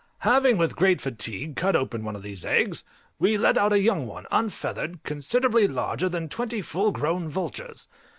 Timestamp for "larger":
5.67-6.09